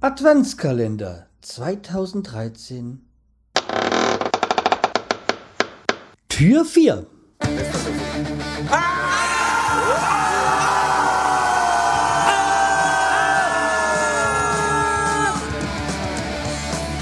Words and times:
Adventskalender 0.00 1.26
2013 1.40 3.04
Tür 6.28 6.64
4 6.64 7.04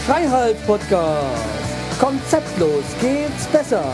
Freiheit 0.06 0.66
Podcast 0.66 1.20
Konzeptlos 2.00 2.84
geht's 3.02 3.46
besser 3.48 3.84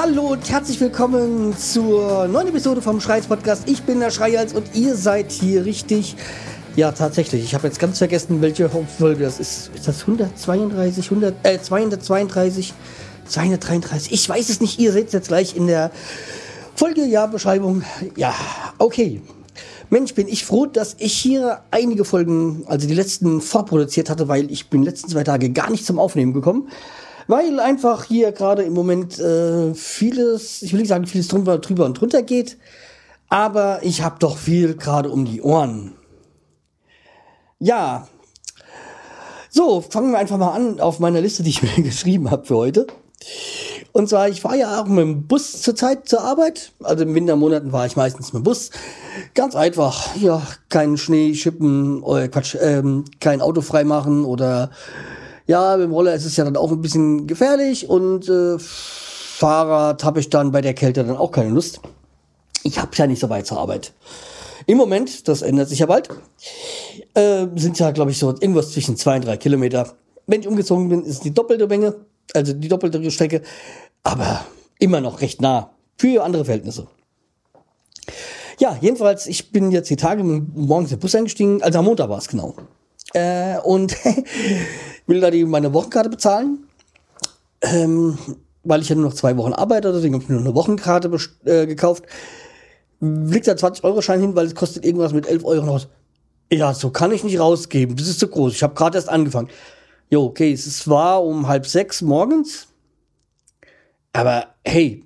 Hallo 0.00 0.28
und 0.28 0.48
herzlich 0.48 0.80
willkommen 0.80 1.56
zur 1.56 2.28
neuen 2.28 2.46
Episode 2.46 2.80
vom 2.80 3.00
Schreiz 3.00 3.26
Podcast. 3.26 3.68
Ich 3.68 3.82
bin 3.82 3.98
der 3.98 4.12
Schreihals 4.12 4.52
und 4.52 4.76
ihr 4.76 4.94
seid 4.94 5.32
hier 5.32 5.64
richtig. 5.64 6.14
Ja, 6.76 6.92
tatsächlich. 6.92 7.42
Ich 7.42 7.52
habe 7.52 7.66
jetzt 7.66 7.80
ganz 7.80 7.98
vergessen, 7.98 8.40
welche 8.40 8.68
Folge 8.68 9.24
das 9.24 9.40
ist. 9.40 9.72
Ist 9.74 9.88
das 9.88 10.02
132, 10.02 11.10
100, 11.10 11.34
äh, 11.42 11.60
232, 11.60 12.74
233? 13.26 14.12
Ich 14.12 14.28
weiß 14.28 14.50
es 14.50 14.60
nicht. 14.60 14.78
Ihr 14.78 14.92
seht 14.92 15.08
es 15.08 15.14
jetzt 15.14 15.28
gleich 15.28 15.56
in 15.56 15.66
der 15.66 15.90
Folge-Jahr-Beschreibung. 16.76 17.82
Ja, 18.14 18.36
okay. 18.78 19.20
Mensch, 19.90 20.14
bin 20.14 20.28
ich 20.28 20.44
froh, 20.44 20.66
dass 20.66 20.94
ich 21.00 21.14
hier 21.14 21.62
einige 21.72 22.04
Folgen, 22.04 22.62
also 22.68 22.86
die 22.86 22.94
letzten 22.94 23.40
vorproduziert 23.40 24.10
hatte, 24.10 24.28
weil 24.28 24.48
ich 24.52 24.70
bin 24.70 24.84
letzten 24.84 25.08
zwei 25.08 25.24
Tage 25.24 25.50
gar 25.50 25.70
nicht 25.70 25.84
zum 25.84 25.98
Aufnehmen 25.98 26.34
gekommen 26.34 26.68
weil 27.28 27.60
einfach 27.60 28.04
hier 28.04 28.32
gerade 28.32 28.64
im 28.64 28.72
Moment 28.72 29.18
äh, 29.20 29.72
vieles, 29.74 30.62
ich 30.62 30.72
will 30.72 30.80
nicht 30.80 30.88
sagen, 30.88 31.06
vieles 31.06 31.28
drüber, 31.28 31.58
drüber 31.58 31.84
und 31.84 32.00
drunter 32.00 32.22
geht, 32.22 32.58
aber 33.28 33.80
ich 33.82 34.02
habe 34.02 34.16
doch 34.18 34.36
viel 34.36 34.74
gerade 34.74 35.10
um 35.10 35.24
die 35.24 35.42
Ohren. 35.42 35.92
Ja, 37.60 38.08
so, 39.50 39.80
fangen 39.80 40.12
wir 40.12 40.18
einfach 40.18 40.38
mal 40.38 40.52
an 40.52 40.80
auf 40.80 40.98
meiner 40.98 41.20
Liste, 41.20 41.42
die 41.42 41.50
ich 41.50 41.62
mir 41.76 41.82
geschrieben 41.82 42.30
habe 42.30 42.46
für 42.46 42.56
heute. 42.56 42.86
Und 43.92 44.08
zwar, 44.08 44.28
ich 44.28 44.40
fahre 44.40 44.58
ja 44.58 44.80
auch 44.80 44.86
mit 44.86 44.98
dem 44.98 45.26
Bus 45.26 45.62
zurzeit 45.62 46.08
zur 46.08 46.20
Arbeit. 46.20 46.72
Also 46.82 47.04
in 47.04 47.14
Wintermonaten 47.14 47.72
war 47.72 47.86
ich 47.86 47.96
meistens 47.96 48.32
mit 48.32 48.42
dem 48.42 48.44
Bus. 48.44 48.70
Ganz 49.34 49.56
einfach, 49.56 50.14
ja, 50.16 50.42
keinen 50.68 50.98
Schnee 50.98 51.34
schippen, 51.34 52.02
oder 52.02 52.22
äh, 52.22 52.28
Quatsch, 52.28 52.56
ähm, 52.60 53.04
kein 53.20 53.40
Auto 53.40 53.60
freimachen 53.60 54.24
oder 54.24 54.70
ja, 55.48 55.76
mit 55.76 55.86
dem 55.86 55.92
Roller 55.92 56.14
ist 56.14 56.26
es 56.26 56.36
ja 56.36 56.44
dann 56.44 56.56
auch 56.56 56.70
ein 56.70 56.82
bisschen 56.82 57.26
gefährlich 57.26 57.88
und 57.88 58.28
äh, 58.28 58.58
Fahrrad 58.58 60.04
habe 60.04 60.20
ich 60.20 60.28
dann 60.28 60.52
bei 60.52 60.60
der 60.60 60.74
Kälte 60.74 61.02
dann 61.04 61.16
auch 61.16 61.32
keine 61.32 61.48
Lust. 61.48 61.80
Ich 62.64 62.78
habe 62.78 62.90
ja 62.94 63.06
nicht 63.06 63.18
so 63.18 63.30
weit 63.30 63.46
zur 63.46 63.58
Arbeit. 63.58 63.94
Im 64.66 64.76
Moment, 64.76 65.26
das 65.26 65.40
ändert 65.40 65.70
sich 65.70 65.78
ja 65.78 65.86
bald, 65.86 66.10
äh, 67.14 67.46
sind 67.56 67.78
ja, 67.78 67.92
glaube 67.92 68.10
ich, 68.10 68.18
so 68.18 68.28
irgendwas 68.28 68.72
zwischen 68.72 68.98
zwei 68.98 69.16
und 69.16 69.24
drei 69.24 69.38
Kilometer. 69.38 69.94
Wenn 70.26 70.42
ich 70.42 70.48
umgezogen 70.48 70.90
bin, 70.90 71.04
ist 71.04 71.24
die 71.24 71.32
doppelte 71.32 71.66
Menge, 71.66 71.94
also 72.34 72.52
die 72.52 72.68
doppelte 72.68 73.10
Strecke, 73.10 73.40
aber 74.02 74.44
immer 74.78 75.00
noch 75.00 75.22
recht 75.22 75.40
nah 75.40 75.70
für 75.96 76.22
andere 76.22 76.44
Verhältnisse. 76.44 76.88
Ja, 78.58 78.76
jedenfalls, 78.82 79.26
ich 79.26 79.50
bin 79.50 79.70
jetzt 79.70 79.88
die 79.88 79.96
Tage 79.96 80.22
morgens 80.22 80.92
im 80.92 80.98
Bus 80.98 81.14
eingestiegen, 81.14 81.62
also 81.62 81.78
am 81.78 81.86
Montag 81.86 82.10
war 82.10 82.18
es 82.18 82.28
genau. 82.28 82.54
Äh, 83.14 83.58
und 83.60 83.96
will 85.08 85.20
da 85.20 85.30
die 85.30 85.44
meine 85.44 85.74
Wochenkarte 85.74 86.10
bezahlen. 86.10 86.68
Ähm, 87.62 88.16
weil 88.62 88.82
ich 88.82 88.88
ja 88.88 88.94
nur 88.94 89.06
noch 89.06 89.14
zwei 89.14 89.36
Wochen 89.36 89.52
arbeite, 89.52 89.92
deswegen 89.92 90.14
habe 90.14 90.22
ich 90.22 90.30
nur 90.30 90.40
eine 90.40 90.54
Wochenkarte 90.54 91.10
äh, 91.44 91.66
gekauft. 91.66 92.04
Liegt 93.00 93.48
da 93.48 93.52
20-Euro-Schein 93.52 94.20
hin, 94.20 94.36
weil 94.36 94.46
es 94.46 94.54
kostet 94.54 94.84
irgendwas 94.84 95.12
mit 95.12 95.26
11 95.26 95.44
Euro 95.44 95.66
raus. 95.66 95.88
Ja, 96.52 96.74
so 96.74 96.90
kann 96.90 97.12
ich 97.12 97.24
nicht 97.24 97.40
rausgeben. 97.40 97.96
Das 97.96 98.08
ist 98.08 98.20
zu 98.20 98.28
groß. 98.28 98.52
Ich 98.52 98.62
habe 98.62 98.74
gerade 98.74 98.96
erst 98.96 99.08
angefangen. 99.08 99.48
Jo, 100.10 100.24
okay, 100.24 100.52
es 100.52 100.88
war 100.88 101.24
um 101.24 101.48
halb 101.48 101.66
sechs 101.66 102.02
morgens. 102.02 102.68
Aber 104.12 104.46
hey, 104.64 105.04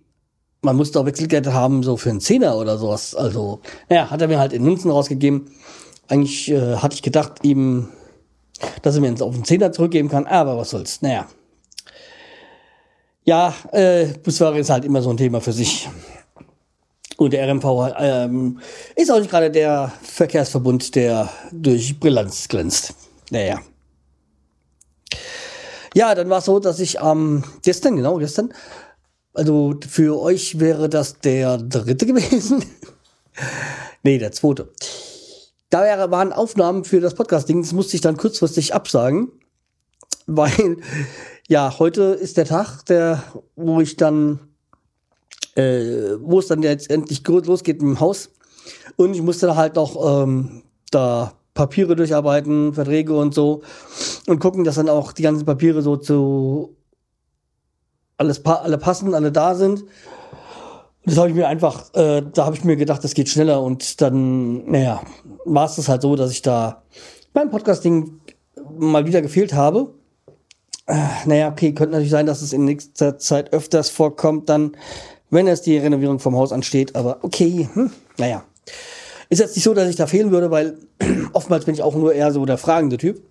man 0.62 0.76
muss 0.76 0.92
doch 0.92 1.04
Wechselgeld 1.04 1.46
haben, 1.48 1.82
so 1.82 1.96
für 1.96 2.10
einen 2.10 2.20
Zehner 2.20 2.56
oder 2.56 2.78
sowas. 2.78 3.14
Also, 3.14 3.60
naja, 3.88 4.10
hat 4.10 4.22
er 4.22 4.28
mir 4.28 4.38
halt 4.38 4.52
in 4.52 4.62
Münzen 4.62 4.90
rausgegeben. 4.90 5.50
Eigentlich 6.08 6.50
äh, 6.50 6.76
hatte 6.76 6.94
ich 6.94 7.02
gedacht, 7.02 7.40
ihm 7.42 7.88
dass 8.82 8.94
er 8.94 9.00
mir 9.00 9.10
jetzt 9.10 9.22
auf 9.22 9.34
den 9.34 9.44
Zehner 9.44 9.72
zurückgeben 9.72 10.08
kann, 10.08 10.26
aber 10.26 10.56
was 10.56 10.70
soll's. 10.70 11.02
Naja. 11.02 11.26
Ja, 13.24 13.54
äh, 13.70 14.06
Busfahrer 14.22 14.56
ist 14.56 14.70
halt 14.70 14.84
immer 14.84 15.00
so 15.00 15.10
ein 15.10 15.16
Thema 15.16 15.40
für 15.40 15.52
sich. 15.52 15.88
Und 17.16 17.32
der 17.32 17.46
RMV 17.48 17.94
ähm, 17.98 18.58
ist 18.96 19.10
auch 19.10 19.18
nicht 19.18 19.30
gerade 19.30 19.50
der 19.50 19.92
Verkehrsverbund, 20.02 20.94
der 20.96 21.30
durch 21.52 22.00
Brillanz 22.00 22.48
glänzt. 22.48 22.94
Naja. 23.30 23.60
Ja, 25.94 26.14
dann 26.14 26.30
war 26.30 26.38
es 26.38 26.46
so, 26.46 26.58
dass 26.58 26.80
ich 26.80 27.00
am 27.00 27.36
ähm, 27.36 27.44
gestern, 27.62 27.96
genau, 27.96 28.16
gestern, 28.16 28.52
also 29.34 29.74
für 29.88 30.20
euch 30.20 30.58
wäre 30.58 30.88
das 30.88 31.18
der 31.20 31.58
dritte 31.58 32.06
gewesen. 32.06 32.64
nee, 34.02 34.18
der 34.18 34.32
zweite. 34.32 34.72
Da 35.72 36.10
waren 36.10 36.34
Aufnahmen 36.34 36.84
für 36.84 37.00
das 37.00 37.14
Podcasting, 37.14 37.62
das 37.62 37.72
musste 37.72 37.96
ich 37.96 38.02
dann 38.02 38.18
kurzfristig 38.18 38.74
absagen, 38.74 39.32
weil 40.26 40.76
ja, 41.48 41.78
heute 41.78 42.02
ist 42.02 42.36
der 42.36 42.44
Tag, 42.44 42.84
der, 42.84 43.22
wo 43.56 43.80
ich 43.80 43.96
dann, 43.96 44.40
äh, 45.54 46.16
wo 46.20 46.40
es 46.40 46.48
dann 46.48 46.62
jetzt 46.62 46.90
endlich 46.90 47.26
losgeht 47.26 47.80
im 47.80 48.00
Haus. 48.00 48.28
Und 48.96 49.14
ich 49.14 49.22
musste 49.22 49.56
halt 49.56 49.76
noch 49.76 50.24
ähm, 50.24 50.62
da 50.90 51.32
Papiere 51.54 51.96
durcharbeiten, 51.96 52.74
Verträge 52.74 53.16
und 53.16 53.32
so 53.32 53.62
und 54.26 54.40
gucken, 54.40 54.64
dass 54.64 54.74
dann 54.74 54.90
auch 54.90 55.12
die 55.12 55.22
ganzen 55.22 55.46
Papiere 55.46 55.80
so 55.80 55.96
zu 55.96 56.76
alles 58.18 58.44
alle 58.44 58.76
passen, 58.76 59.14
alle 59.14 59.32
da 59.32 59.54
sind. 59.54 59.84
Das 61.04 61.16
habe 61.16 61.28
ich 61.28 61.34
mir 61.34 61.48
einfach, 61.48 61.92
äh, 61.94 62.22
da 62.32 62.46
habe 62.46 62.56
ich 62.56 62.64
mir 62.64 62.76
gedacht, 62.76 63.02
das 63.02 63.14
geht 63.14 63.28
schneller 63.28 63.60
und 63.62 64.00
dann, 64.00 64.70
naja, 64.70 65.02
war 65.44 65.66
es 65.66 65.76
das 65.76 65.88
halt 65.88 66.02
so, 66.02 66.14
dass 66.14 66.30
ich 66.30 66.42
da 66.42 66.82
beim 67.32 67.50
Podcasting 67.50 68.20
mal 68.78 69.06
wieder 69.06 69.20
gefehlt 69.20 69.52
habe. 69.52 69.94
Äh, 70.86 70.98
naja, 71.26 71.48
okay, 71.50 71.72
könnte 71.72 71.92
natürlich 71.92 72.10
sein, 72.10 72.26
dass 72.26 72.40
es 72.40 72.52
in 72.52 72.64
nächster 72.64 73.18
Zeit 73.18 73.52
öfters 73.52 73.90
vorkommt, 73.90 74.48
dann, 74.48 74.76
wenn 75.30 75.48
es 75.48 75.62
die 75.62 75.76
Renovierung 75.76 76.20
vom 76.20 76.36
Haus 76.36 76.52
ansteht, 76.52 76.94
aber 76.94 77.18
okay, 77.22 77.68
hm, 77.72 77.90
naja. 78.18 78.44
Ist 79.28 79.38
jetzt 79.38 79.56
nicht 79.56 79.64
so, 79.64 79.74
dass 79.74 79.88
ich 79.88 79.96
da 79.96 80.06
fehlen 80.06 80.30
würde, 80.30 80.50
weil 80.50 80.78
oftmals 81.32 81.64
bin 81.64 81.74
ich 81.74 81.82
auch 81.82 81.94
nur 81.94 82.12
eher 82.12 82.32
so 82.32 82.44
der 82.44 82.58
fragende 82.58 82.98
Typ. 82.98 83.22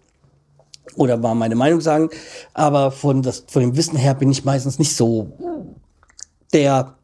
Oder 0.96 1.16
mal 1.18 1.36
meine 1.36 1.56
Meinung 1.56 1.80
sagen. 1.80 2.10
Aber 2.54 2.92
von, 2.92 3.22
das, 3.22 3.46
von 3.48 3.62
dem 3.62 3.78
Wissen 3.78 3.98
her 3.98 4.16
bin 4.16 4.32
ich 4.32 4.44
meistens 4.44 4.80
nicht 4.80 4.96
so 4.96 5.32
der 6.54 6.96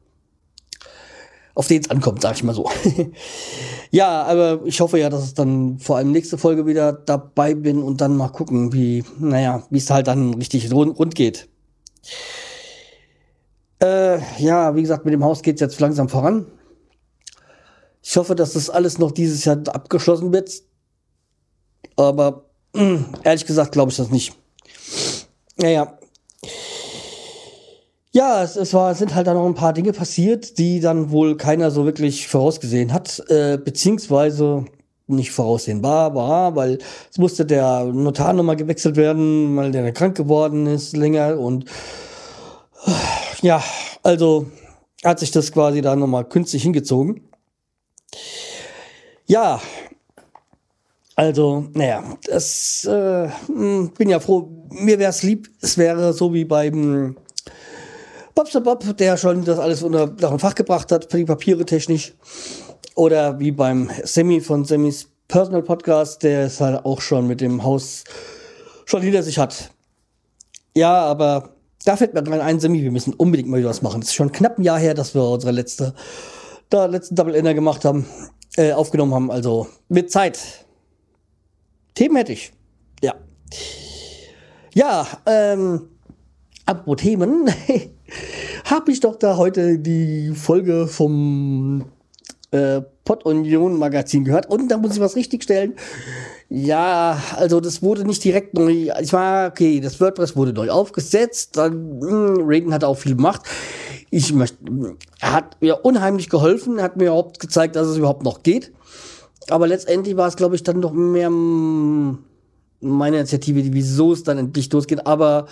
auf 1.57 1.67
den 1.67 1.81
es 1.81 1.89
ankommt, 1.89 2.21
sag 2.21 2.35
ich 2.35 2.43
mal 2.43 2.53
so. 2.53 2.69
ja, 3.91 4.21
aber 4.23 4.59
ich 4.65 4.79
hoffe 4.79 4.99
ja, 4.99 5.09
dass 5.09 5.23
es 5.23 5.33
dann 5.33 5.79
vor 5.79 5.97
allem 5.97 6.11
nächste 6.11 6.37
Folge 6.37 6.67
wieder 6.67 6.93
dabei 6.93 7.55
bin 7.55 7.81
und 7.81 7.99
dann 7.99 8.15
mal 8.15 8.29
gucken, 8.29 8.73
wie, 8.73 9.03
naja, 9.17 9.63
wie 9.71 9.79
es 9.79 9.89
halt 9.89 10.05
dann 10.05 10.35
richtig 10.35 10.71
rund, 10.71 10.99
rund 10.99 11.15
geht. 11.15 11.49
Äh, 13.81 14.19
ja, 14.37 14.75
wie 14.75 14.83
gesagt, 14.83 15.05
mit 15.05 15.15
dem 15.15 15.23
Haus 15.23 15.41
geht's 15.41 15.59
jetzt 15.59 15.79
langsam 15.79 16.09
voran. 16.09 16.45
Ich 18.03 18.15
hoffe, 18.17 18.35
dass 18.35 18.53
das 18.53 18.69
alles 18.69 18.99
noch 18.99 19.11
dieses 19.11 19.43
Jahr 19.43 19.57
abgeschlossen 19.67 20.31
wird. 20.31 20.61
Aber 21.95 22.45
mh, 22.73 22.81
hm, 22.81 23.05
ehrlich 23.23 23.47
gesagt 23.47 23.71
glaube 23.71 23.89
ich 23.89 23.97
das 23.97 24.11
nicht. 24.11 24.35
Naja, 25.55 25.97
ja, 28.17 28.41
es, 28.41 28.55
es 28.55 28.73
war, 28.73 28.95
sind 28.95 29.13
halt 29.13 29.27
dann 29.27 29.37
noch 29.37 29.45
ein 29.45 29.53
paar 29.53 29.73
Dinge 29.73 29.93
passiert, 29.93 30.57
die 30.57 30.79
dann 30.79 31.11
wohl 31.11 31.37
keiner 31.37 31.69
so 31.69 31.85
wirklich 31.85 32.27
vorausgesehen 32.27 32.91
hat, 32.91 33.23
äh, 33.29 33.59
beziehungsweise 33.63 34.65
nicht 35.05 35.31
voraussehbar 35.31 36.15
war, 36.15 36.55
weil 36.55 36.79
es 37.11 37.19
musste 37.19 37.45
der 37.45 37.83
Notar 37.85 38.33
nochmal 38.33 38.55
gewechselt 38.55 38.95
werden, 38.95 39.55
weil 39.55 39.71
der 39.71 39.91
krank 39.91 40.17
geworden 40.17 40.65
ist 40.65 40.97
länger 40.97 41.37
und 41.37 41.65
ja, 43.43 43.63
also 44.01 44.47
hat 45.05 45.19
sich 45.19 45.29
das 45.29 45.51
quasi 45.51 45.81
da 45.81 45.95
nochmal 45.95 46.25
künstlich 46.25 46.63
hingezogen. 46.63 47.21
Ja, 49.27 49.61
also, 51.15 51.67
naja, 51.73 52.03
das 52.23 52.83
äh, 52.85 53.29
hm, 53.45 53.91
bin 53.95 54.09
ja 54.09 54.19
froh. 54.19 54.49
Mir 54.71 54.97
wäre 54.97 55.11
es 55.11 55.21
lieb, 55.21 55.51
es 55.61 55.77
wäre 55.77 56.13
so 56.13 56.33
wie 56.33 56.45
beim 56.45 57.15
Bobster 58.37 58.61
Bob, 58.61 58.95
der 58.97 59.17
schon 59.17 59.45
das 59.45 59.57
alles 59.57 59.81
unter 59.81 60.13
nach 60.21 60.29
dem 60.29 60.37
Fach 60.37 60.53
gebracht 60.53 60.91
hat, 60.91 61.09
für 61.09 61.17
die 61.17 61.25
Papiere 61.25 61.65
technisch. 61.65 62.13
Oder 62.93 63.39
wie 63.39 63.49
beim 63.49 63.89
Semi 64.03 64.41
von 64.41 64.63
Semis 64.63 65.07
Personal 65.27 65.63
Podcast, 65.63 66.21
der 66.21 66.45
es 66.45 66.61
halt 66.61 66.85
auch 66.85 67.01
schon 67.01 67.25
mit 67.25 67.41
dem 67.41 67.63
Haus 67.63 68.03
schon 68.85 69.01
hinter 69.01 69.23
sich 69.23 69.39
hat. 69.39 69.71
Ja, 70.75 70.99
aber 70.99 71.55
da 71.83 71.97
fällt 71.97 72.13
mir 72.13 72.21
dran 72.21 72.39
ein, 72.39 72.59
Semi, 72.59 72.83
wir 72.83 72.91
müssen 72.91 73.15
unbedingt 73.15 73.49
mal 73.49 73.57
wieder 73.57 73.69
was 73.69 73.81
machen. 73.81 74.03
Es 74.03 74.09
ist 74.09 74.13
schon 74.13 74.31
knapp 74.31 74.59
ein 74.59 74.63
Jahr 74.63 74.77
her, 74.77 74.93
dass 74.93 75.15
wir 75.15 75.23
unsere 75.23 75.51
letzte, 75.51 75.95
da 76.69 76.85
letzten 76.85 77.15
Double 77.15 77.33
Ender 77.33 77.55
gemacht 77.55 77.85
haben. 77.85 78.05
äh, 78.55 78.71
aufgenommen 78.71 79.15
haben. 79.15 79.31
Also 79.31 79.67
mit 79.89 80.11
Zeit. 80.11 80.39
Themen 81.95 82.17
hätte 82.17 82.33
ich. 82.33 82.53
Ja. 83.01 83.15
Ja, 84.75 85.07
ähm, 85.25 85.89
apropos 86.67 86.97
Themen, 86.97 87.49
habe 88.65 88.91
ich 88.91 88.99
doch 88.99 89.15
da 89.15 89.37
heute 89.37 89.79
die 89.79 90.33
Folge 90.35 90.87
vom 90.87 91.85
äh, 92.51 92.81
Pod 93.03 93.25
Union 93.25 93.79
Magazin 93.79 94.25
gehört 94.25 94.49
und 94.49 94.69
da 94.69 94.77
muss 94.77 94.93
ich 94.93 94.99
was 94.99 95.15
richtigstellen. 95.15 95.73
Ja, 96.49 97.21
also 97.35 97.59
das 97.59 97.81
wurde 97.81 98.05
nicht 98.05 98.23
direkt 98.23 98.53
neu. 98.53 98.91
Ich 99.01 99.13
war, 99.13 99.49
okay, 99.49 99.79
das 99.79 99.99
WordPress 99.99 100.35
wurde 100.35 100.53
neu 100.53 100.69
aufgesetzt, 100.69 101.57
dann 101.57 101.99
mh, 101.99 102.09
hm, 102.09 102.35
Raiden 102.41 102.73
hat 102.73 102.83
auch 102.83 102.97
viel 102.97 103.15
gemacht. 103.15 103.41
Ich 104.09 104.33
möchte, 104.33 104.57
er 105.19 105.33
hat 105.33 105.61
mir 105.61 105.83
unheimlich 105.83 106.29
geholfen, 106.29 106.81
hat 106.81 106.95
mir 106.97 107.05
überhaupt 107.05 107.39
gezeigt, 107.39 107.75
dass 107.75 107.87
es 107.87 107.97
überhaupt 107.97 108.23
noch 108.23 108.43
geht. 108.43 108.71
Aber 109.49 109.67
letztendlich 109.67 110.15
war 110.17 110.27
es, 110.27 110.35
glaube 110.35 110.55
ich, 110.55 110.63
dann 110.63 110.79
noch 110.79 110.93
mehr 110.93 111.27
hm, 111.27 112.19
meine 112.79 113.17
Initiative, 113.17 113.73
wieso 113.73 114.13
es 114.13 114.23
dann 114.23 114.37
endlich 114.37 114.71
losgeht. 114.71 115.05
Aber 115.07 115.47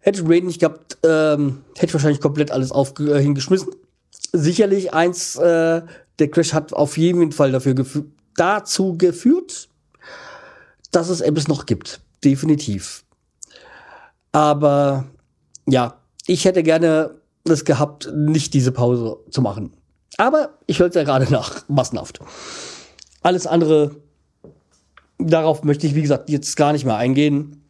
hätte 0.00 0.20
ich 0.20 0.28
Raiden 0.28 0.46
nicht 0.46 0.60
gehabt, 0.60 0.98
ähm, 1.04 1.62
hätte 1.74 1.86
ich 1.86 1.94
wahrscheinlich 1.94 2.20
komplett 2.20 2.50
alles 2.50 2.72
auf, 2.72 2.98
äh, 3.00 3.20
hingeschmissen. 3.20 3.68
Sicherlich 4.32 4.92
eins, 4.92 5.36
äh, 5.36 5.82
der 6.18 6.30
Crash 6.30 6.52
hat 6.52 6.72
auf 6.72 6.98
jeden 6.98 7.32
Fall 7.32 7.52
dafür 7.52 7.74
gef 7.74 8.02
dazu 8.36 8.96
geführt, 8.96 9.68
dass 10.92 11.08
es 11.08 11.20
Apps 11.20 11.48
noch 11.48 11.66
gibt. 11.66 12.00
Definitiv. 12.24 13.04
Aber 14.32 15.06
ja, 15.66 15.98
ich 16.26 16.44
hätte 16.44 16.62
gerne 16.62 17.16
es 17.44 17.64
gehabt, 17.64 18.12
nicht 18.14 18.54
diese 18.54 18.72
Pause 18.72 19.18
zu 19.30 19.42
machen. 19.42 19.72
Aber 20.18 20.50
ich 20.66 20.78
höre 20.78 20.88
es 20.88 20.94
ja 20.94 21.04
gerade 21.04 21.30
nach, 21.32 21.68
massenhaft. 21.68 22.20
Alles 23.22 23.46
andere, 23.46 23.96
darauf 25.18 25.64
möchte 25.64 25.86
ich, 25.86 25.94
wie 25.94 26.02
gesagt, 26.02 26.30
jetzt 26.30 26.56
gar 26.56 26.72
nicht 26.72 26.84
mehr 26.84 26.96
eingehen. 26.96 27.64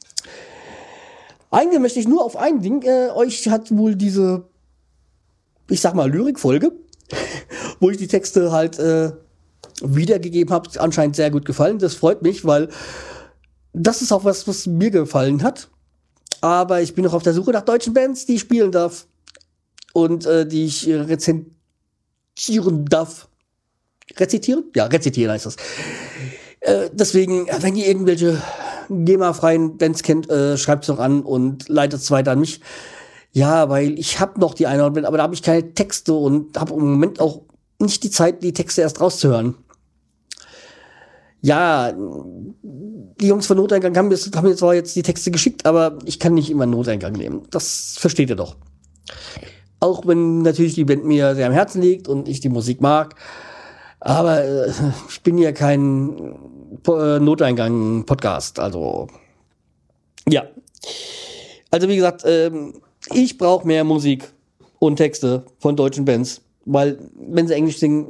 Eingehen 1.51 1.83
möchte 1.83 2.01
ich 2.01 2.09
nur 2.09 2.25
auf 2.25 2.37
ein 2.37 2.61
Ding. 2.61 2.83
Äh, 2.83 3.11
euch 3.15 3.49
hat 3.49 3.77
wohl 3.77 3.95
diese, 3.95 4.45
ich 5.69 5.81
sag 5.81 5.95
mal, 5.95 6.11
Lyrikfolge, 6.11 6.73
wo 7.81 7.91
ich 7.91 7.97
die 7.97 8.09
Texte 8.09 8.53
halt 8.53 8.79
äh, 8.79 9.13
wiedergegeben 9.83 10.53
habe, 10.53 10.69
anscheinend 10.81 11.17
sehr 11.17 11.31
gut 11.31 11.45
gefallen. 11.45 11.79
Das 11.79 11.95
freut 11.95 12.23
mich, 12.23 12.45
weil 12.45 12.69
das 13.73 14.03
ist 14.03 14.13
auch 14.13 14.25
was, 14.25 14.47
was 14.47 14.67
mir 14.67 14.91
gefallen 14.91 15.43
hat. 15.43 15.69
Aber 16.41 16.83
ich 16.83 16.95
bin 16.95 17.05
noch 17.05 17.15
auf 17.15 17.23
der 17.23 17.35
Suche 17.35 17.51
nach 17.53 17.63
deutschen 17.63 17.95
Bands, 17.95 18.27
die 18.27 18.35
ich 18.35 18.41
spielen 18.41 18.73
darf. 18.73 19.07
Und 19.95 20.27
äh, 20.27 20.47
die 20.47 20.67
ich 20.67 20.87
rezitieren 20.87 22.85
darf. 22.85 23.29
Rezitieren? 24.17 24.65
Ja, 24.77 24.85
rezitieren 24.85 25.33
heißt 25.33 25.47
das. 25.47 25.57
Äh, 26.61 26.91
deswegen, 26.93 27.47
wenn 27.61 27.75
ihr 27.75 27.87
irgendwelche 27.87 28.41
GEMA-freien 28.89 29.79
Bands 29.79 30.03
kennt, 30.03 30.31
äh, 30.31 30.57
schreibt 30.57 30.85
es 30.85 30.89
doch 30.89 30.99
an 30.99 31.23
und 31.23 31.69
leitet 31.69 32.01
es 32.01 32.11
weiter 32.11 32.33
an 32.33 32.41
mich. 32.41 32.61
Ja, 33.33 33.69
weil 33.69 33.99
ich 33.99 34.21
habe 34.21 34.41
noch 34.41 34.55
die 34.55 34.67
eine 34.67 34.85
aber 34.85 35.01
da 35.01 35.23
habe 35.23 35.35
ich 35.35 35.43
keine 35.43 35.75
Texte 35.75 36.15
und 36.15 36.59
habe 36.59 36.73
im 36.75 36.81
Moment 36.81 37.21
auch 37.21 37.43
nicht 37.79 38.03
die 38.03 38.11
Zeit, 38.11 38.43
die 38.43 38.53
Texte 38.53 38.81
erst 38.81 39.01
rauszuhören 39.01 39.55
ja, 41.41 41.93
die 41.93 43.27
Jungs 43.27 43.47
von 43.47 43.57
Noteingang 43.57 43.97
haben, 43.97 44.11
haben 44.11 44.49
mir 44.49 44.57
zwar 44.57 44.75
jetzt 44.75 44.97
die 44.97 45.03
Texte 45.03 45.31
geschickt, 45.31 45.67
aber 45.67 45.99
ich 46.05 46.19
kann 46.19 46.35
nicht 46.35 46.51
immer 46.51 46.67
Noteingang 46.67 47.13
nehmen. 47.13 47.43
Das 47.51 47.97
versteht 47.99 48.31
ihr 48.31 48.37
doch. 48.37 48.57
Auch 49.81 50.07
wenn 50.07 50.43
natürlich 50.43 50.75
die 50.75 50.85
Band 50.85 51.05
mir 51.05 51.37
sehr 51.37 51.47
am 51.47 51.53
Herzen 51.53 51.81
liegt 51.81 52.09
und 52.09 52.29
ich 52.29 52.41
die 52.41 52.49
Musik 52.49 52.81
mag. 52.81 53.15
Aber 54.01 54.43
äh, 54.45 54.73
ich 55.09 55.23
bin 55.23 55.39
ja 55.39 55.53
kein 55.53 56.37
Noteingang-Podcast. 56.87 58.59
Also, 58.59 59.09
ja. 60.29 60.45
Also, 61.71 61.89
wie 61.89 61.97
gesagt, 61.97 62.23
ähm, 62.27 62.75
ich 63.13 63.39
brauche 63.39 63.67
mehr 63.67 63.85
Musik 63.85 64.33
und 64.79 64.97
Texte 64.97 65.45
von 65.59 65.77
deutschen 65.77 66.05
Bands. 66.05 66.41
Weil, 66.65 66.99
wenn 67.15 67.49
sie 67.49 67.55
Englisch 67.55 67.79
singen, 67.79 68.09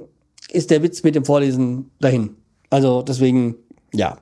ist 0.51 0.71
der 0.71 0.83
Witz 0.83 1.03
mit 1.03 1.15
dem 1.15 1.25
Vorlesen 1.25 1.91
dahin. 2.01 2.37
Also 2.71 3.03
deswegen, 3.03 3.57
ja. 3.93 4.19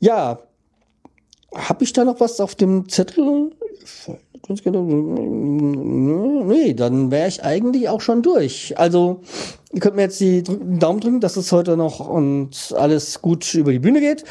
Ja, 0.00 0.38
habe 1.54 1.84
ich 1.84 1.92
da 1.92 2.04
noch 2.04 2.20
was 2.20 2.40
auf 2.40 2.54
dem 2.54 2.88
Zettel? 2.88 3.50
Nee, 6.46 6.74
dann 6.74 7.10
wäre 7.10 7.28
ich 7.28 7.42
eigentlich 7.44 7.88
auch 7.88 8.00
schon 8.00 8.22
durch. 8.22 8.78
Also, 8.78 9.20
ihr 9.72 9.80
könnt 9.80 9.96
mir 9.96 10.02
jetzt 10.02 10.20
die 10.20 10.42
Daumen 10.42 11.00
drücken, 11.00 11.20
dass 11.20 11.36
es 11.36 11.52
heute 11.52 11.76
noch 11.76 12.00
und 12.00 12.74
alles 12.76 13.20
gut 13.22 13.54
über 13.54 13.72
die 13.72 13.78
Bühne 13.78 14.00
geht. 14.00 14.24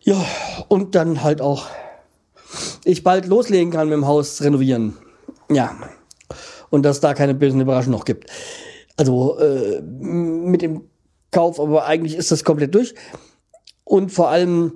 Ja, 0.00 0.24
und 0.68 0.94
dann 0.94 1.22
halt 1.22 1.40
auch 1.40 1.66
ich 2.84 3.02
bald 3.02 3.26
loslegen 3.26 3.72
kann 3.72 3.88
mit 3.88 3.96
dem 3.96 4.06
Haus 4.06 4.40
renovieren. 4.42 4.96
Ja. 5.50 5.76
Und 6.70 6.84
dass 6.84 7.00
da 7.00 7.14
keine 7.14 7.34
bösen 7.34 7.60
Überraschungen 7.60 7.98
noch 7.98 8.04
gibt. 8.04 8.30
Also, 8.96 9.38
äh, 9.38 9.80
mit 9.82 10.62
dem 10.62 10.82
Kauf, 11.30 11.60
aber 11.60 11.86
eigentlich 11.86 12.16
ist 12.16 12.30
das 12.30 12.44
komplett 12.44 12.74
durch. 12.74 12.94
Und 13.84 14.10
vor 14.10 14.28
allem, 14.28 14.72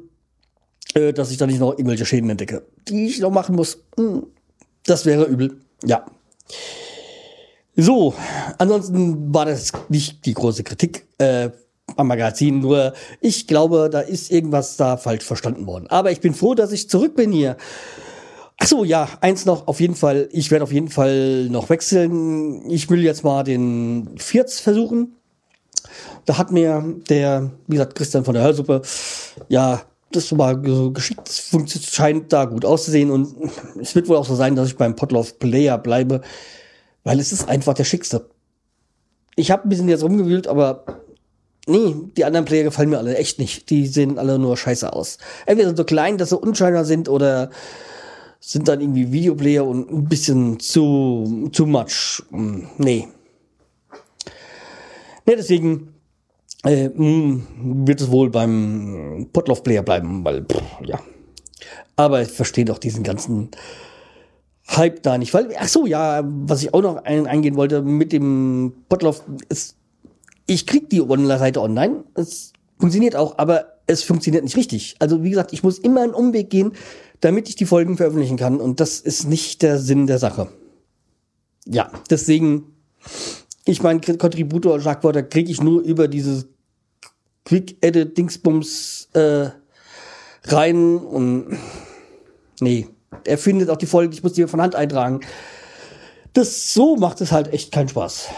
äh, 0.94 1.12
dass 1.12 1.30
ich 1.30 1.36
da 1.36 1.46
nicht 1.46 1.60
noch 1.60 1.72
irgendwelche 1.72 2.06
Schäden 2.06 2.30
entdecke, 2.30 2.62
die 2.88 3.06
ich 3.06 3.20
noch 3.20 3.30
machen 3.30 3.56
muss. 3.56 3.78
Hm, 3.96 4.26
das 4.84 5.06
wäre 5.06 5.24
übel. 5.24 5.56
Ja. 5.84 6.06
So, 7.76 8.14
ansonsten 8.58 9.32
war 9.32 9.46
das 9.46 9.72
nicht 9.88 10.26
die 10.26 10.34
große 10.34 10.64
Kritik 10.64 11.06
äh, 11.18 11.50
am 11.96 12.08
Magazin, 12.08 12.60
nur 12.60 12.92
ich 13.20 13.46
glaube, 13.46 13.88
da 13.90 14.00
ist 14.00 14.30
irgendwas 14.30 14.76
da 14.76 14.96
falsch 14.96 15.24
verstanden 15.24 15.66
worden. 15.66 15.86
Aber 15.88 16.10
ich 16.10 16.20
bin 16.20 16.34
froh, 16.34 16.54
dass 16.54 16.72
ich 16.72 16.88
zurück 16.88 17.16
bin 17.16 17.32
hier. 17.32 17.56
Ach 18.58 18.66
so, 18.66 18.84
ja, 18.84 19.08
eins 19.22 19.46
noch, 19.46 19.68
auf 19.68 19.80
jeden 19.80 19.94
Fall, 19.94 20.28
ich 20.32 20.50
werde 20.50 20.64
auf 20.64 20.72
jeden 20.72 20.88
Fall 20.88 21.48
noch 21.48 21.70
wechseln. 21.70 22.70
Ich 22.70 22.90
will 22.90 23.02
jetzt 23.02 23.24
mal 23.24 23.42
den 23.42 24.18
Vierz 24.18 24.60
versuchen. 24.60 25.16
Da 26.26 26.36
hat 26.36 26.52
mir 26.52 26.84
der, 27.08 27.50
wie 27.66 27.76
gesagt, 27.76 27.94
Christian 27.94 28.24
von 28.24 28.34
der 28.34 28.42
Hörsuppe, 28.42 28.82
ja, 29.48 29.80
das 30.12 30.36
war 30.36 30.60
so 30.64 30.90
geschickt, 30.90 31.28
es 31.28 31.50
scheint 31.92 32.32
da 32.32 32.44
gut 32.44 32.64
auszusehen 32.64 33.10
und 33.10 33.34
es 33.80 33.94
wird 33.94 34.08
wohl 34.08 34.16
auch 34.16 34.26
so 34.26 34.34
sein, 34.34 34.56
dass 34.56 34.68
ich 34.68 34.76
beim 34.76 34.96
Potlauf 34.96 35.38
Player 35.38 35.78
bleibe, 35.78 36.22
weil 37.04 37.20
es 37.20 37.32
ist 37.32 37.48
einfach 37.48 37.74
der 37.74 37.84
schickste. 37.84 38.28
Ich 39.36 39.50
habe 39.50 39.64
ein 39.64 39.68
bisschen 39.68 39.88
jetzt 39.88 40.02
rumgewühlt, 40.02 40.48
aber 40.48 40.84
nee, 41.66 41.94
die 42.16 42.24
anderen 42.24 42.44
Player 42.44 42.64
gefallen 42.64 42.90
mir 42.90 42.98
alle 42.98 43.16
echt 43.16 43.38
nicht. 43.38 43.70
Die 43.70 43.86
sehen 43.86 44.18
alle 44.18 44.38
nur 44.38 44.56
scheiße 44.56 44.92
aus. 44.92 45.18
Entweder 45.46 45.68
sind 45.68 45.76
so 45.76 45.84
klein, 45.84 46.18
dass 46.18 46.30
sie 46.30 46.38
unscheinbar 46.38 46.84
sind 46.84 47.08
oder 47.08 47.50
sind 48.40 48.68
dann 48.68 48.80
irgendwie 48.80 49.12
Videoplayer 49.12 49.64
und 49.64 49.90
ein 49.90 50.08
bisschen 50.08 50.58
zu, 50.58 51.50
zu 51.52 51.66
much. 51.66 52.22
Hm, 52.30 52.68
nee. 52.78 53.08
Nee, 55.26 55.36
deswegen 55.36 55.94
äh, 56.64 56.90
hm, 56.94 57.46
wird 57.86 58.00
es 58.00 58.10
wohl 58.10 58.30
beim 58.30 59.28
Potloff 59.32 59.62
Player 59.62 59.82
bleiben, 59.82 60.24
weil, 60.24 60.44
pff, 60.44 60.62
ja. 60.84 61.00
Aber 61.96 62.22
ich 62.22 62.28
verstehe 62.28 62.64
doch 62.64 62.78
diesen 62.78 63.02
ganzen 63.02 63.50
Hype 64.68 65.02
da 65.02 65.18
nicht, 65.18 65.34
weil, 65.34 65.48
ach 65.58 65.68
so, 65.68 65.86
ja, 65.86 66.22
was 66.24 66.62
ich 66.62 66.72
auch 66.72 66.82
noch 66.82 67.04
ein, 67.04 67.26
eingehen 67.26 67.56
wollte 67.56 67.82
mit 67.82 68.12
dem 68.12 68.72
Potloff 68.88 69.22
ist, 69.48 69.76
ich 70.46 70.66
krieg 70.66 70.90
die 70.90 71.00
Online-Seite 71.00 71.60
online, 71.60 72.04
es 72.14 72.52
funktioniert 72.78 73.16
auch, 73.16 73.38
aber 73.38 73.66
es 73.86 74.02
funktioniert 74.02 74.44
nicht 74.44 74.56
richtig. 74.56 74.96
Also, 74.98 75.22
wie 75.22 75.30
gesagt, 75.30 75.52
ich 75.52 75.62
muss 75.62 75.78
immer 75.78 76.02
einen 76.02 76.14
Umweg 76.14 76.50
gehen, 76.50 76.72
damit 77.20 77.48
ich 77.48 77.56
die 77.56 77.66
Folgen 77.66 77.96
veröffentlichen 77.96 78.36
kann 78.36 78.60
und 78.60 78.80
das 78.80 79.00
ist 79.00 79.28
nicht 79.28 79.62
der 79.62 79.78
Sinn 79.78 80.06
der 80.06 80.18
Sache. 80.18 80.48
Ja, 81.66 81.90
deswegen 82.08 82.64
ich 83.64 83.82
mein 83.82 84.00
Contributor-Schlagwort, 84.00 85.16
da 85.16 85.22
kriege 85.22 85.50
ich 85.50 85.62
nur 85.62 85.82
über 85.82 86.08
dieses 86.08 86.46
Quick-Edit-Dingsbums 87.44 89.08
äh, 89.12 89.50
rein 90.44 90.96
und 90.96 91.58
nee, 92.60 92.88
er 93.24 93.38
findet 93.38 93.70
auch 93.70 93.76
die 93.76 93.86
Folgen, 93.86 94.12
ich 94.12 94.22
muss 94.22 94.34
die 94.34 94.46
von 94.46 94.60
Hand 94.60 94.74
eintragen. 94.74 95.20
Das 96.32 96.72
so 96.72 96.96
macht 96.96 97.20
es 97.20 97.32
halt 97.32 97.52
echt 97.52 97.72
keinen 97.72 97.88
Spaß. 97.88 98.28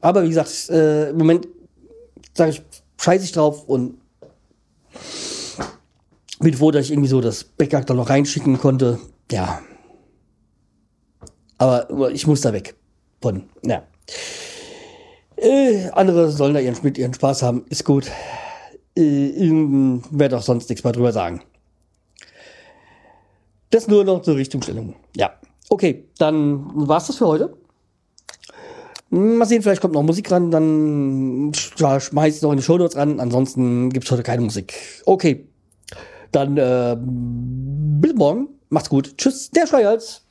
Aber 0.00 0.22
wie 0.24 0.28
gesagt, 0.28 0.68
äh, 0.68 1.10
im 1.10 1.18
Moment 1.18 1.48
sage 2.34 2.50
ich, 2.50 2.62
scheiße 2.98 3.24
ich 3.24 3.32
drauf 3.32 3.64
und 3.64 3.98
bin 6.40 6.54
froh, 6.54 6.70
dass 6.70 6.86
ich 6.86 6.92
irgendwie 6.92 7.08
so 7.08 7.20
das 7.20 7.44
Backup 7.44 7.86
da 7.86 7.94
noch 7.94 8.10
reinschicken 8.10 8.58
konnte. 8.58 8.98
Ja. 9.30 9.60
Aber 11.58 12.10
ich 12.10 12.26
muss 12.26 12.40
da 12.40 12.52
weg. 12.52 12.74
Von, 13.20 13.44
ja. 13.62 13.82
Äh, 15.36 15.88
andere 15.92 16.30
sollen 16.30 16.54
da 16.54 16.60
ihren, 16.60 16.76
mit 16.82 16.98
ihren 16.98 17.14
Spaß 17.14 17.42
haben, 17.42 17.64
ist 17.68 17.84
gut. 17.84 18.10
Äh, 18.96 19.32
werde 20.10 20.36
auch 20.36 20.42
sonst 20.42 20.68
nichts 20.68 20.84
mehr 20.84 20.92
drüber 20.92 21.12
sagen. 21.12 21.42
Das 23.70 23.88
nur 23.88 24.04
noch 24.04 24.22
zur 24.22 24.36
Richtungsstellung. 24.36 24.94
Ja. 25.16 25.32
Okay, 25.68 26.04
dann 26.18 26.64
war's 26.74 27.06
das 27.06 27.16
für 27.16 27.26
heute. 27.26 27.56
Mal 29.10 29.46
sehen, 29.46 29.62
vielleicht 29.62 29.80
kommt 29.80 29.94
noch 29.94 30.02
Musik 30.02 30.30
ran, 30.30 30.50
dann 30.50 31.52
schmeiß 31.54 32.36
ich 32.36 32.42
noch 32.42 32.52
in 32.52 32.58
die 32.58 32.62
Shownotes 32.62 32.96
ran. 32.96 33.18
Ansonsten 33.18 33.90
gibt's 33.90 34.10
heute 34.10 34.22
keine 34.22 34.42
Musik. 34.42 34.74
Okay. 35.04 35.46
Dann 36.32 36.56
äh, 36.56 36.96
bis 37.00 38.14
morgen. 38.14 38.48
Macht's 38.68 38.88
gut. 38.88 39.16
Tschüss, 39.16 39.50
der 39.50 39.66
Schreihals. 39.66 40.22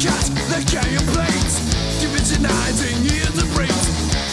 cat 0.00 0.24
that 0.48 0.64
can't 0.64 1.06
plate 1.12 1.52
Give 2.00 2.12
it 2.16 2.24
denied 2.24 2.78
and 2.88 3.04
near 3.04 3.28
the 3.36 3.44
brains 3.52 3.86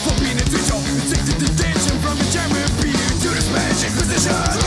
For 0.07 0.15
being 0.23 0.37
a 0.39 0.45
teacher, 0.47 0.79
addicted 0.79 1.39
to 1.39 1.45
detention 1.45 1.99
From 1.99 2.17
the 2.17 2.27
jam 2.31 2.49
beer 2.53 2.67
to 2.67 3.29
this 3.29 3.51
magic 3.51 3.91
position. 3.99 4.66